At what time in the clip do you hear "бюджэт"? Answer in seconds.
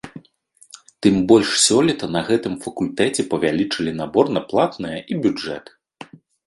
5.27-5.65